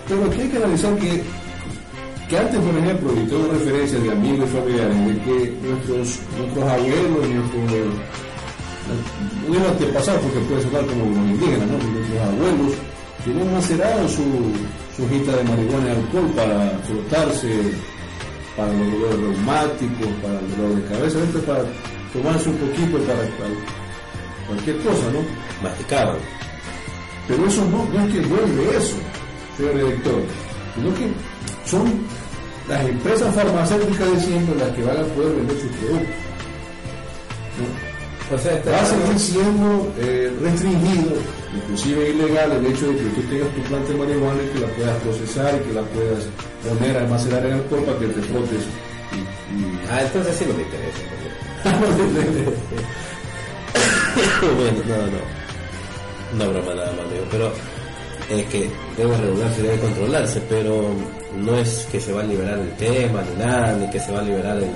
[0.07, 1.23] Pero aquí hay que analizar que,
[2.29, 5.35] que antes, por ejemplo, y tengo referencias de amigos y familiares, de que
[5.67, 7.63] nuestros, nuestros abuelos, nuestros,
[9.47, 11.77] no digo antepasados porque puede sonar como los indígenas, ¿no?
[11.77, 12.73] Nuestros abuelos
[13.23, 14.23] tenían macerado su,
[14.95, 17.47] su hojita de marihuana y alcohol para frotarse
[18.57, 21.63] para los dolores reumáticos, para el dolor de cabeza, esto es para
[22.13, 23.49] tomarse un poquito para, para
[24.47, 25.19] cualquier cosa, ¿no?
[25.67, 26.17] Masticaban.
[27.27, 28.95] Pero eso no, no es que vuelve eso,
[29.57, 30.21] señor director,
[30.75, 31.07] sino que
[31.65, 31.91] son
[32.67, 36.15] las empresas farmacéuticas de siempre las que van a poder vender sus productos.
[37.59, 38.35] ¿no?
[38.35, 41.11] O sea, este- Va a seguir siendo eh, restringido,
[41.55, 44.67] inclusive ilegal, el hecho de que tú tengas tu planta de marihuana y que la
[44.67, 46.23] puedas procesar y que la puedas
[46.67, 48.63] poner, almacenar en alcohol para que te frotes.
[49.11, 49.15] Y,
[49.61, 51.01] y- Ah, entonces sí no me interesa.
[54.41, 55.19] bueno, no, no.
[56.33, 57.25] Una broma nada más, amigo.
[57.31, 57.51] Pero
[58.29, 60.89] eh, que debe regularse, debe controlarse, pero
[61.37, 64.19] no es que se va a liberar el tema ni nada, ni que se va
[64.19, 64.69] a liberar el,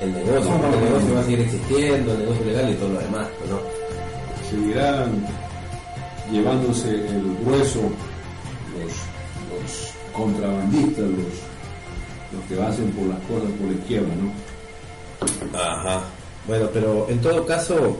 [0.00, 3.00] el negocio, No, el negocio va a seguir existiendo, el negocio legal y todo lo
[3.00, 3.58] demás, ¿no?
[4.50, 5.26] seguirán
[6.30, 7.80] llevándose el grueso
[8.78, 8.92] los,
[9.50, 11.26] los contrabandistas, los,
[12.32, 15.58] los que hacen por las cosas por la izquierda, ¿no?
[15.58, 16.02] Ajá.
[16.46, 17.96] Bueno, pero en todo caso,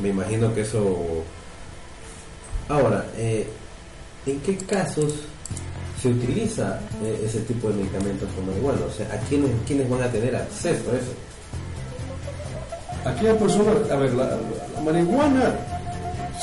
[0.00, 1.24] me imagino que eso...
[2.68, 3.48] Ahora, eh,
[4.26, 5.12] ¿en qué casos
[6.00, 8.80] se utiliza eh, ese tipo de medicamentos como marihuana?
[8.86, 11.12] O sea, ¿a quiénes, quiénes van a tener acceso a eso?
[13.04, 14.38] Aquella persona, a ver, la,
[14.74, 15.79] la marihuana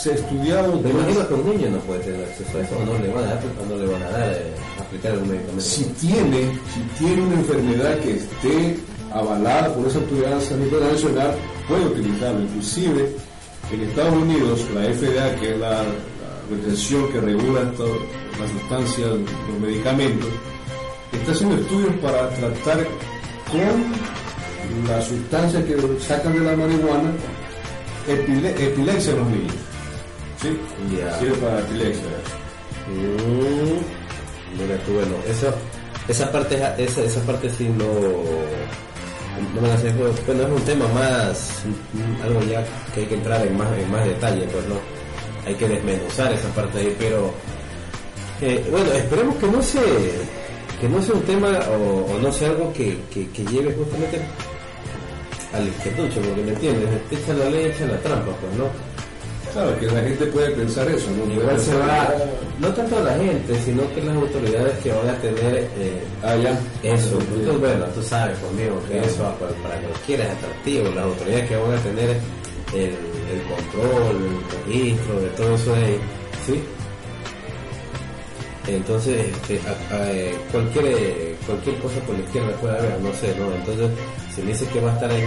[0.01, 2.97] se ha estudiado Me imagino que un niño no puede tener acceso a eso, no
[3.03, 5.61] le van a dar, no le van a dar eh, aplicar algún medicamento.
[5.61, 6.41] si tiene,
[6.73, 8.77] si tiene una enfermedad que esté
[9.13, 11.31] avalada por esa autoridad sanitaria nacional,
[11.67, 12.41] puede utilizarlo.
[12.41, 13.09] Inclusive
[13.71, 15.83] en Estados Unidos, la FDA, que es la,
[16.49, 20.29] organización que regula las sustancias, los medicamentos,
[21.11, 22.87] está haciendo estudios para tratar
[23.51, 27.11] con la sustancia que sacan de la marihuana
[28.07, 29.53] epile- epilepsia en los niños.
[30.41, 30.57] ¿Sí?
[31.19, 32.03] Sirve para epilepsia.
[32.87, 35.53] Mm, mira tú, bueno, eso,
[36.07, 37.85] esa parte, esa, esa parte sí no,
[39.55, 43.05] no me la sé, pero, bueno, es un tema más, mm, algo ya que hay
[43.07, 44.75] que entrar en más, en más detalle, pues no,
[45.45, 47.33] hay que desmenuzar esa parte ahí, pero,
[48.41, 49.81] eh, bueno, esperemos que no se,
[50.79, 54.21] que no sea un tema o, o no sea algo que, que, que lleve justamente
[55.53, 58.86] al izquierducho, porque me entiendes, echa la ley, echa la trampa, pues no.
[59.57, 61.33] Claro, que la gente puede pensar eso, ¿no?
[61.33, 62.13] Igual se va,
[62.59, 66.51] no tanto la gente, sino que las autoridades que van a tener eh, Ah, ya.
[66.83, 67.17] eso.
[67.19, 70.83] Entonces, bueno, tú sabes conmigo que eso para, para que lo quieras es atractivo.
[70.93, 72.09] Las autoridades que van a tener
[72.75, 72.83] el,
[73.33, 75.99] el control, el registro de todo eso ahí,
[76.45, 76.63] ¿sí?
[78.67, 83.11] Entonces, este, a- a- eh, cualquier, eh, cualquier cosa por la izquierda puede haber, no
[83.13, 83.51] sé, ¿no?
[83.55, 83.89] Entonces,
[84.35, 85.23] si me dice que va a estar en,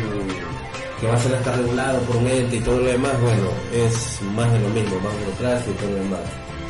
[1.01, 4.21] que va a ser hasta regulado por un ente y todo lo demás, bueno, es
[4.35, 6.21] más de lo mismo, más burocracia y todo lo demás.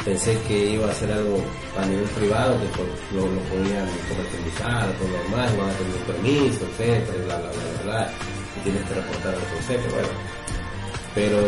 [0.05, 1.43] Pensé que iba a ser algo
[1.77, 5.95] a nivel privado, que por- lo, lo podían comercializar, todo lo demás, iban a tener
[5.97, 8.13] un permiso, etcétera, bla, bla, bla, bla,
[8.57, 10.09] y tienes que reportar al consejo, bueno.
[11.15, 11.39] Pero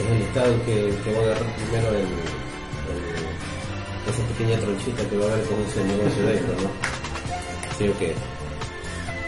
[0.00, 1.96] es el Estado que, que va a agarrar primero el,
[2.92, 3.26] el-
[4.12, 6.70] esa pequeña tronchita que va a haber con ese negocio de esto, ¿no?
[7.78, 8.14] ¿Sí o qué?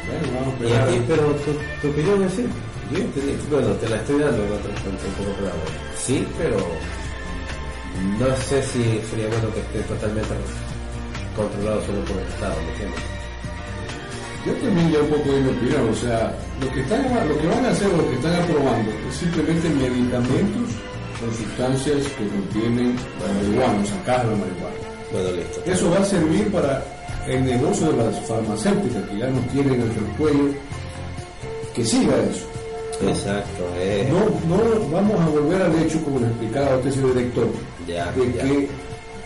[0.08, 2.46] Bueno, vamos a aquí, pero tu, tu opinión es sí.
[2.90, 3.36] Yo entendí.
[3.50, 5.62] Bueno, te la estoy dando en otro en otro programa.
[5.96, 6.56] Sí, pero
[8.18, 10.34] no sé si sería bueno que esté totalmente
[11.36, 13.02] controlado solo por el Estado, ¿me entiendes?
[14.46, 17.46] Yo también ya un poco de mi opinión, o sea, lo que, están, lo que
[17.46, 20.68] van a hacer, lo que están aprobando, es simplemente medicamentos
[21.20, 24.78] con sustancias que contienen marihuana, sacar la marihuana.
[25.12, 25.60] Bueno, listo.
[25.66, 26.82] Eso va a servir para
[27.28, 30.54] el negocio de las farmacéuticas, que ya no tienen entre el cuello,
[31.74, 32.46] que siga eso.
[33.08, 34.08] Exacto, eh.
[34.10, 37.46] No, no vamos a volver al hecho, como le explicaba usted, señor director,
[37.86, 38.42] Ya, de ya.
[38.42, 38.68] que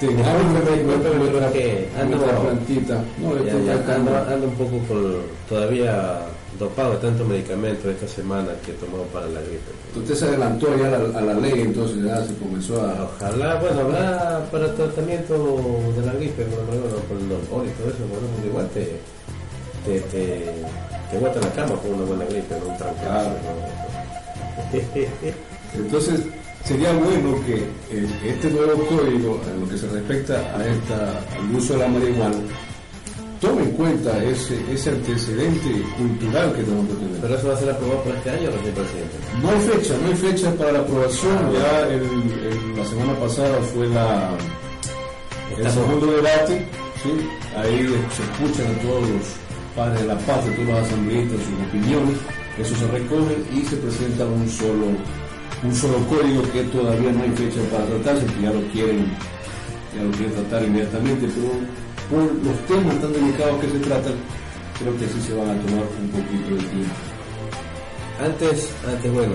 [0.00, 3.04] tengamos que ando- nuestra plantita.
[3.18, 6.18] No, Ya, ando, anda- ando un poco por, todavía
[6.62, 9.70] dopado de tanto medicamento esta semana que he tomado para la gripe.
[9.96, 13.04] Usted se adelantó ya a la, a la ley, entonces ya se comenzó a...
[13.04, 15.34] Ojalá, bueno, habrá para tratamiento
[15.96, 19.00] de la gripe, bueno, bueno, por el dolor y todo eso, bueno, pues igual te,
[19.84, 20.54] te, te,
[21.10, 23.82] te bota la cama con una buena gripe, no un trancazo, ¿no?
[25.74, 26.20] Entonces,
[26.64, 27.54] sería bueno que
[27.90, 31.88] eh, este nuevo código, en lo que se respecta a esta, al uso de la
[31.88, 32.36] marihuana,
[33.42, 37.20] tome en cuenta ese, ese antecedente cultural que tenemos que tener.
[37.20, 39.16] Pero eso va a ser aprobado por este año, señor presidente.
[39.42, 41.52] No hay fecha, no hay fecha para la aprobación.
[41.52, 44.30] Ya el, el- la semana pasada fue la,
[45.58, 46.66] el segundo debate.
[47.02, 47.10] ¿sí?
[47.56, 49.22] Ahí se escuchan a todos los
[49.76, 52.16] padres de la patria, todos los asambleístas, sus opiniones.
[52.58, 54.86] Eso se recoge y se presenta un solo,
[55.64, 59.06] un solo código que todavía no hay fecha para tratarse, que ya lo quieren,
[59.96, 61.48] ya lo quieren tratar inmediatamente, pero
[62.10, 64.14] por los temas tan delicados que se tratan,
[64.78, 66.94] creo que sí se van a tomar un poquito de tiempo.
[68.20, 69.34] Antes, antes, bueno,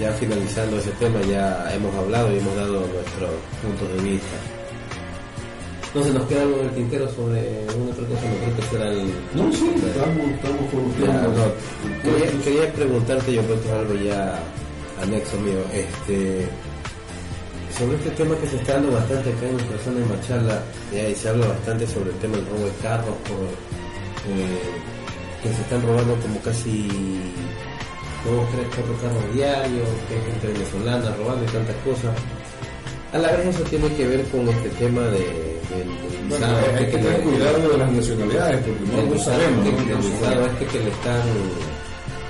[0.00, 3.30] ya finalizando ese tema, ya hemos hablado y hemos dado nuestros
[3.62, 4.36] puntos de vista.
[5.94, 7.40] No se nos queda algo en el tintero sobre
[7.74, 9.06] una otra cosa, no creo que será el...
[9.34, 10.92] No, sí, estamos, estamos con
[12.02, 14.38] quería, quería preguntarte, yo creo que es algo ya
[15.02, 16.48] anexo mío, este,
[17.78, 20.62] sobre este tema que se está dando bastante acá en nuestra zona de Machala,
[20.92, 23.44] ya, y se habla bastante sobre el tema del robo de carros, por,
[24.32, 24.70] eh,
[25.42, 26.88] que se están robando como casi
[28.24, 32.14] dos, tres, cuatro carros diarios, que hay gente venezolana robando y tantas cosas.
[33.12, 35.20] A la vez eso tiene que ver con este tema de,
[35.70, 39.12] del, del Bueno, visado hay este que que tener cuidado de las nacionalidades, porque no,
[39.12, 39.64] visado sabemos.
[39.64, 41.22] del visado este que le están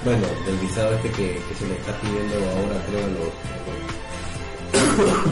[0.05, 3.86] bueno del visado este que, que se le está pidiendo ahora creo a los-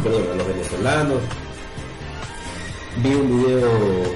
[0.03, 1.19] perdón, a los venezolanos
[3.03, 3.71] vi un video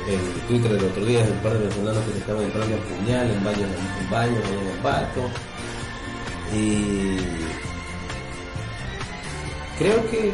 [0.06, 2.78] en Twitter el otro día de un par de venezolanos que se estaban entrando a
[2.78, 5.30] puñal en baños en baños en el barco
[6.54, 7.16] y
[9.78, 10.32] creo que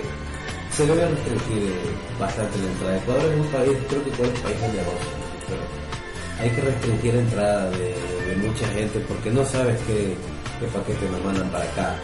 [0.73, 1.73] se debe restringir
[2.19, 2.97] bastante la entrada.
[2.97, 4.83] Ecuador es un país, creo que Ecuador es un país de
[5.47, 5.63] pero
[6.41, 7.95] hay que restringir la entrada de,
[8.27, 10.17] de mucha gente porque no sabes qué,
[10.59, 11.97] qué paquete nos mandan para acá.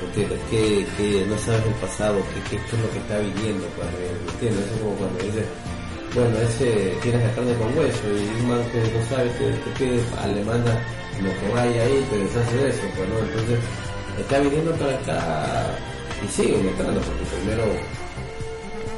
[0.00, 0.40] ¿Entiendes?
[0.50, 2.16] Que, que no sabes el pasado,
[2.50, 3.98] qué, qué es lo que está viviendo cuando
[4.32, 4.64] ¿entiendes?
[4.66, 5.46] Es como cuando dices,
[6.14, 9.70] bueno, ese tienes la carne con hueso y un man que no sabe qué, qué
[9.78, 13.58] pide, ah, lo que vaya ahí, te deshace de eso, pues no, entonces
[14.18, 15.76] está viniendo para acá
[16.24, 17.64] y siguen entrando porque primero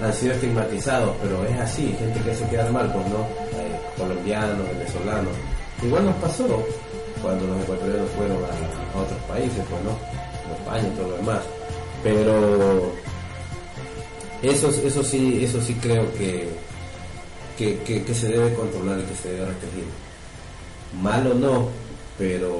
[0.02, 3.26] han sido estigmatizados, pero es así, gente que se queda mal, pues no,
[3.58, 5.34] Eh, colombianos, venezolanos.
[5.82, 6.46] Igual nos pasó
[7.20, 9.94] cuando los ecuatorianos fueron a otros países, pues no,
[10.42, 11.40] como España y todo lo demás.
[12.02, 12.92] Pero
[14.42, 16.48] eso, eso sí, eso sí creo que,
[17.56, 19.84] que, que, que se debe controlar y que se debe restringir.
[21.00, 21.68] Malo no,
[22.18, 22.54] pero,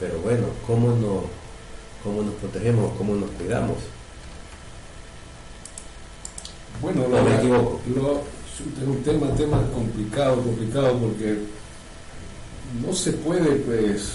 [0.00, 1.24] pero bueno, ¿cómo nos,
[2.02, 3.76] cómo nos protegemos, cómo nos cuidamos?
[6.80, 7.80] Bueno, No me equivoco.
[7.94, 11.38] lo- es un tema, tema complicado, complicado porque
[12.86, 14.14] no se puede pues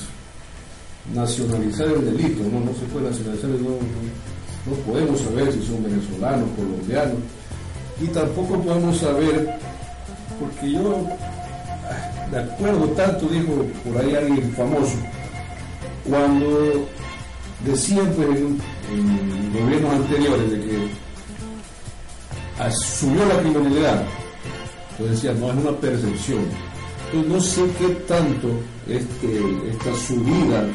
[1.13, 3.69] nacionalizar el delito, no, no se puede nacionalizar, no,
[4.65, 7.17] no, podemos saber si son venezolanos, colombianos,
[7.99, 9.59] y tampoco podemos saber,
[10.39, 11.05] porque yo
[12.31, 14.95] me acuerdo tanto, dijo por ahí alguien famoso,
[16.07, 16.87] cuando
[17.65, 20.87] decían pues, en, gobiernos anteriores de que
[22.71, 24.03] subió la criminalidad,
[24.91, 26.45] entonces decía, no es una percepción.
[27.13, 28.47] Entonces no sé qué tanto
[28.87, 30.65] este, esta subida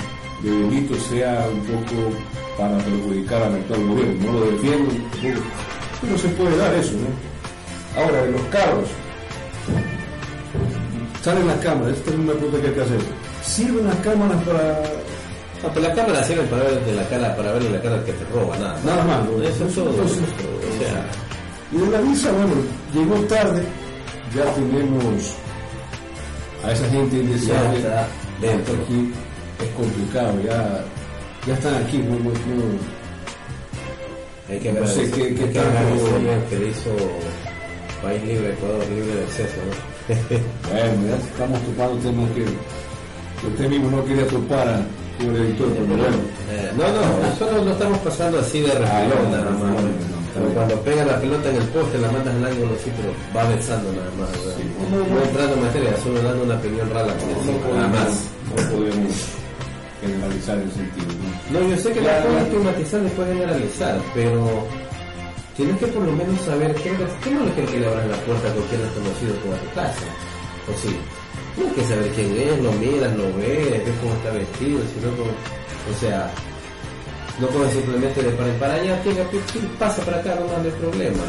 [0.42, 2.12] de delitos sea un poco
[2.58, 4.94] para perjudicar al actual gobierno, no lo defiendo,
[6.00, 8.00] pero se puede dar eso, ¿no?
[8.00, 8.88] Ahora, de los carros,
[11.22, 13.00] salen las cámaras, esta es una pregunta que hay que hacer.
[13.42, 14.82] ¿Sirven las cámaras para
[15.62, 18.04] No, pero la cámara sirve para ver de la cara, para verle la cara al
[18.04, 18.78] que te roba, nada.
[18.84, 19.42] Nada más, ¿no?
[19.42, 19.90] Eso es todo.
[19.90, 21.06] Entonces, o sea,
[21.72, 22.54] Y de la visa, bueno,
[22.92, 23.62] llegó tarde,
[24.34, 25.34] ya tenemos
[26.64, 27.78] a esa gente indeseable
[28.40, 28.74] dentro.
[28.74, 29.12] aquí,
[29.62, 30.84] es complicado, ya,
[31.46, 32.96] ya están aquí, no, no, no-
[34.48, 36.58] Hay que No sé agradecer, qué- qué hay que agradecer ¿no?
[36.58, 36.90] le hizo
[38.02, 39.74] País Libre, Ecuador Libre de Exceso, ¿no?
[40.70, 44.82] bueno, ya estamos topando temas que, que usted mismo no quería topar
[45.18, 46.16] el editor, pero bueno,
[46.52, 49.60] Eh, no, no, nosotros lo estamos pasando así de refilón, Ah, nada no, más.
[49.60, 50.54] no, no, no, Pero no.
[50.54, 53.90] cuando pega la pelota en el poste, la mandas al ángulo así, pero va besando
[53.92, 54.30] nada más.
[54.30, 55.22] Sí, no, no, no.
[55.24, 58.10] entrando en materia, solo dando una opinión no, podemos, nada más.
[58.46, 59.12] no podemos
[60.06, 61.06] generalizar el sentido.
[61.52, 61.60] ¿no?
[61.60, 64.66] No, yo sé que la puedes estigmatizar y puedes generalizar, pero
[65.56, 66.90] tienes que por lo menos saber qué,
[67.24, 70.06] qué no que le abras la puerta a cualquier desconocido que va a tu casa.
[70.68, 70.96] O sí,
[71.54, 75.10] tienes que saber quién es, lo miras, lo ves, ves cómo está vestido, si no,
[75.16, 75.30] como-
[75.86, 76.30] o sea,
[77.40, 79.10] no puedes simplemente de para, para allá, pi-
[79.78, 81.22] pasa para acá, no hay problema.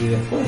[0.00, 0.46] Y después,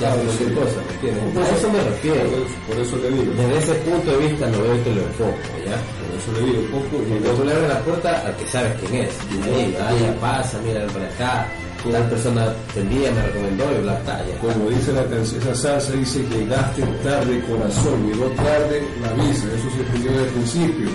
[0.00, 1.36] ya cualquier cosa, ¿me entiendes?
[1.36, 2.22] A eso me refiero.
[2.68, 5.48] por eso le digo, Desde ese punto de vista lo veo y te lo enfoco,
[5.64, 5.76] ¿ya?
[5.76, 9.04] por eso le digo, poco y tú le abres la puerta al que sabes quién
[9.04, 9.14] es.
[9.30, 11.46] Y ahí, ah, ya pasa, mira, para acá.
[11.92, 14.38] Tal persona te envía, me recomendó y bla, ya.
[14.40, 19.70] Como dice la canción, esa salsa dice llegaste tarde corazón, llegó tarde la visa, eso
[19.70, 20.88] se pidió desde el principio,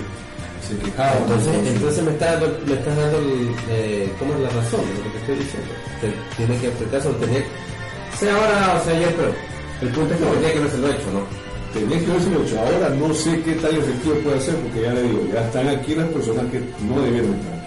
[0.68, 1.16] se quejaba.
[1.16, 4.94] Entonces, entonces me estás dando, me estás dando el, eh, ¿cómo es la razón de
[4.98, 5.72] lo que te estoy diciendo?
[6.02, 7.44] Te, tiene que, caso, tener,
[8.22, 9.30] sea ahora o sea ayer, pero
[9.82, 11.22] el punto es que tenía que haberse hecho, ¿no?
[11.74, 15.02] Tenés que haberse hecho, ahora no sé qué tan efectivo puede ser, porque ya le
[15.02, 17.62] digo, ya están aquí las personas que no debieron estar.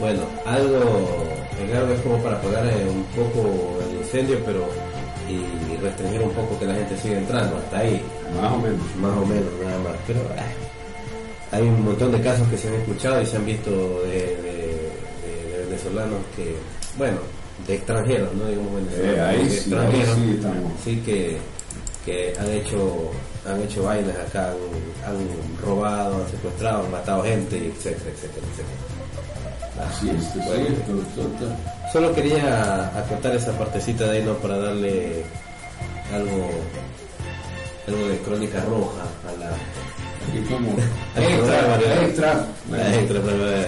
[0.00, 0.78] Bueno, algo,
[1.78, 4.66] algo es como para apagar eh, un poco el incendio, pero
[5.28, 8.02] y restringir un poco que la gente siga entrando, hasta ahí.
[8.40, 8.80] Más o menos.
[9.00, 9.92] Más o menos, nada más.
[10.06, 13.70] Pero ah, hay un montón de casos que se han escuchado y se han visto
[13.70, 14.10] de,
[14.42, 14.92] de-
[15.22, 16.54] de- de venezolanos que,
[16.98, 17.18] bueno,
[17.66, 20.40] de extranjeros, no digamos venezolanos, Eh, ahí sí, extranjeros, ahí
[20.84, 21.38] sí sí que,
[22.04, 23.10] que han hecho
[23.44, 29.88] han hecho vainas acá, han, han robado, han secuestrado, han matado gente, etcétera, etcétera, etcétera.
[29.88, 34.34] Así es, este está- Solo quería acotar esa partecita de ahí, ¿no?
[34.34, 35.24] Para darle
[36.14, 36.50] algo,
[37.88, 39.48] algo de crónica roja a la,
[40.28, 40.70] aquí como
[41.16, 42.46] extra, extra.
[42.70, 43.66] la extra, eh,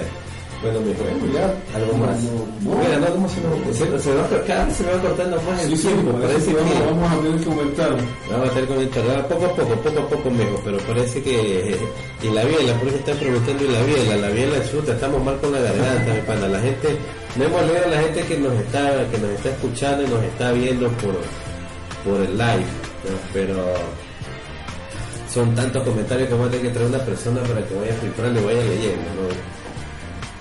[0.64, 1.76] Bueno, mi Bueno, ya.
[1.76, 2.16] Algo más.
[2.24, 2.80] No, no.
[2.80, 3.36] Mira, no, ¿cómo se
[3.84, 6.12] me, se, va, cada vez se me va cortando más el tiempo.
[6.12, 7.90] parece que vamos, a tener que aumentar.
[8.30, 9.02] vamos a tener que comentar.
[9.10, 11.76] Ah, Poco a poco, poco a poco mejor, pero parece que.
[12.22, 14.16] Y la biela, por eso están preguntando y la biela.
[14.16, 16.48] La biela chuta, estamos mal con la garganta, mi pana.
[16.48, 16.96] La gente,
[17.36, 20.24] no hemos leído a la gente que nos está, que nos está escuchando y nos
[20.24, 21.14] está viendo por,
[22.08, 22.72] por el live,
[23.04, 23.16] ¿no?
[23.34, 23.54] pero
[25.28, 28.40] son tantos comentarios que vamos a tener que traer una persona para que vaya filtrando
[28.40, 29.53] y vaya leyendo, ¿no?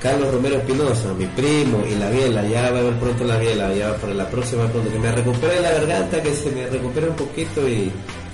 [0.04, 3.74] Carlos Romero Espinosa, mi primo, y la biela, ya va a ver pronto la biela,
[3.74, 7.16] ya para la próxima, cuando que me recupere la garganta, que se me recupere un
[7.16, 7.89] poquito y,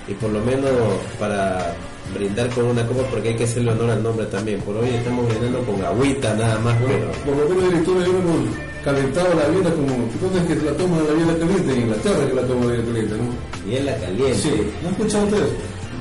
[0.07, 0.71] y por lo menos
[1.19, 1.75] para
[2.15, 4.59] brindar con una copa, porque hay que hacerle honor al nombre también.
[4.61, 8.55] Por hoy estamos brindando con agüita nada más, pero Por lo menos director yo hemos
[8.83, 10.09] calentado la biela como.
[10.19, 11.71] ¿Dónde es que la toman la biela caliente?
[11.73, 13.69] En Inglaterra que la toman la biela caliente, ¿no?
[13.69, 14.33] biela caliente.
[14.41, 14.71] Sí.
[14.81, 15.49] ¿No escuchado ustedes?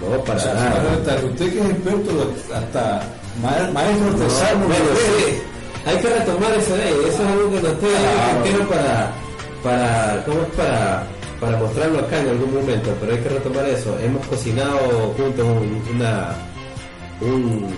[0.01, 0.99] No, para O sea, nada.
[1.29, 3.03] usted que es experto, hasta
[3.43, 5.35] ma- maestro artesano, Bueno, sí,
[5.87, 6.95] hay que retomar eso de ahí.
[7.09, 8.69] Eso es algo que nos estoy Claro.
[8.69, 9.13] para,
[9.63, 11.07] para, ¿cómo es para,
[11.41, 12.91] para mostrarlo acá en algún momento?
[13.01, 13.97] Pero hay que retomar eso.
[14.01, 14.79] Hemos cocinado
[15.17, 16.35] juntos un, una,
[17.21, 17.75] un,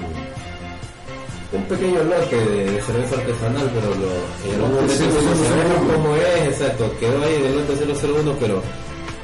[1.53, 4.11] un pequeño lote de, cerveza artesanal, pero lo,
[4.49, 6.93] en algún momento no sabemos cómo es, exacto.
[7.01, 8.63] Quedó ahí en el lote 001, pero,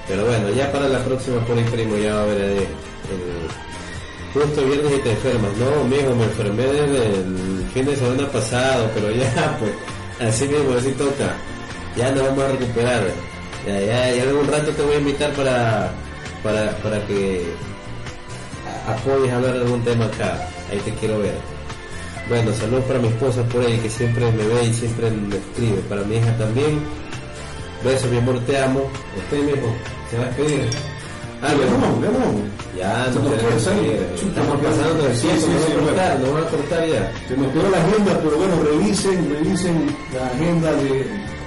[0.09, 3.47] pero bueno, ya para la próxima por ahí primo ya va a haber ahí el,
[4.35, 5.51] Justo viernes y te enfermas.
[5.57, 9.73] No, mijo, me enfermé desde el fin de semana pasado, pero ya, pues,
[10.29, 11.37] así mismo, así toca.
[11.95, 13.03] Ya nos vamos a recuperar.
[13.67, 15.91] Ya, ya, ya algún rato te voy a invitar para,
[16.43, 17.45] para, para que
[18.89, 20.49] apoyes a hablar de algún tema acá.
[20.71, 21.35] Ahí te quiero ver.
[22.31, 25.83] Bueno, saludos para mi esposa por ahí, que siempre me ve y siempre me escribe.
[25.87, 26.81] Para mi hija también.
[27.85, 28.91] Besos, mi amor, te amo.
[29.19, 29.77] Usted mismo,
[30.11, 30.96] se va a despedir.
[31.43, 32.43] Ah, vamos, ya vamos.
[32.77, 35.87] Ya, Se no que Estamos pasando el Sí, sí, no sí, van a bueno.
[35.87, 37.13] cortar, no van a cortar ya.
[37.29, 41.07] Se nos quedó la agenda, pero bueno, revisen, revisen la agenda de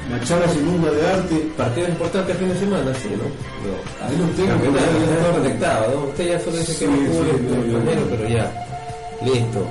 [0.09, 1.35] Machala Segunda de Arte.
[1.57, 3.25] Partido importante el fin de semana, sí, ¿no?
[3.29, 3.75] No.
[4.05, 4.73] Ahí los tengo.
[4.73, 6.07] Ya- está conectado, ¿no?
[6.07, 8.65] Usted ya solo dice que no yo- extranjero, pero ya.
[9.23, 9.61] Listo.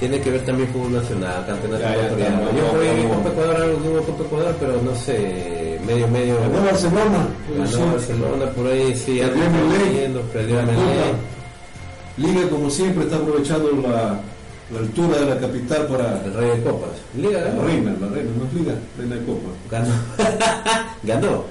[0.00, 2.40] Tiene que ver también fútbol nacional, campeonato ecuatoriano.
[2.52, 3.16] Yo en vamos.
[3.18, 6.36] Copa Ecuador, algo que Copa Ecuador, pero no sé, medio, medio.
[6.40, 7.28] Ganó Barcelona.
[7.56, 7.78] Ganó Sí.
[7.92, 10.74] Barcelona, por ahí sí, Perdió leyendo, perdió a La.
[10.74, 10.86] Copa.
[12.18, 14.20] Liga, como siempre, está aprovechando la,
[14.72, 16.90] la altura de la capital para El rey de copas.
[17.16, 17.64] Liga la ganó.
[17.64, 19.48] reina, la reina, no es Liga, reina de Copa.
[19.70, 19.94] Ganó.
[21.02, 21.44] ganó.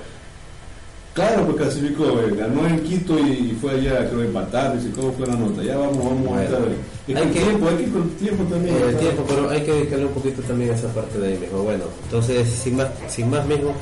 [1.14, 5.28] Claro, pues clasificó, eh, ganó en Quito y fue allá, creo, empatar, dice cómo fue
[5.28, 5.62] la nota.
[5.62, 6.38] Ya vamos, vamos Bueno.
[6.40, 6.62] a estar.
[7.06, 8.76] Y Hay con que- tiempo, hay que ir con tiempo también.
[8.76, 9.00] Eh, el ¿no?
[9.00, 11.64] tiempo, pero hay que dedicarle un poquito también a esa parte de ahí, mijo.
[11.64, 13.74] Bueno, entonces, sin más, sin más, mijo,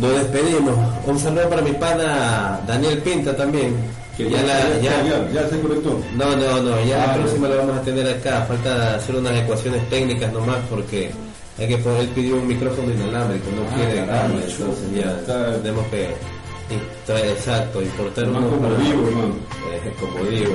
[0.00, 0.74] nos despedimos.
[1.06, 3.74] Un saludo para mi pana Daniel Pinta también.
[4.16, 5.98] Que ya, la, ya, ya, ya se conectó.
[6.14, 8.44] no, no, no, ya la Ah, próxima la vamos a tener acá.
[8.46, 11.10] Falta hacer unas ecuaciones técnicas nomás porque
[11.58, 15.56] hay que poner, él pidió un micrófono inalámbrico, no Ah, quiere cámara, entonces ya está-
[15.62, 16.08] tenemos que
[17.06, 19.34] traer, exacto, importar uno como para- vivo, hermano.
[19.72, 20.54] eh, como digo,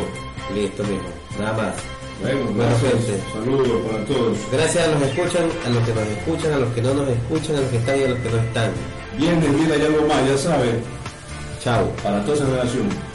[0.54, 1.74] listo, mijo, nada más.
[2.22, 3.20] Bueno, gracias.
[3.34, 4.38] Saludos para todos.
[4.52, 7.10] Gracias a los que escuchan, a los que nos escuchan, a los que no nos
[7.10, 8.72] escuchan, a los que están y a los que no están.
[9.18, 10.80] Viernes, vida y algo más, ya sabe,
[11.64, 11.90] Chao.
[12.04, 13.15] para toda esa generación.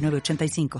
[0.00, 0.70] 906985.